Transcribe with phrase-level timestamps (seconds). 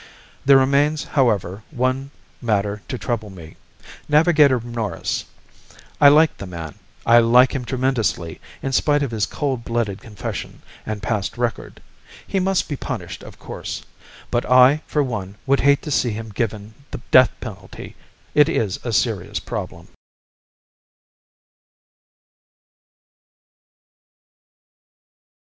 [0.45, 2.09] There remains, however, one
[2.41, 3.55] matter to trouble me.
[4.09, 5.25] Navigator Norris.
[6.01, 6.73] I like the man.
[7.05, 11.83] I like him tremendously, in spite of his cold blooded confession, and past record.
[12.25, 13.83] He must be punished, of course.
[14.31, 17.95] But I, for one, would hate to see him given the death penalty.
[18.33, 19.89] It is a serious problem.